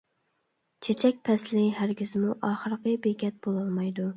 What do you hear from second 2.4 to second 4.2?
ئاخىرقى بېكەت بولالمايدۇ.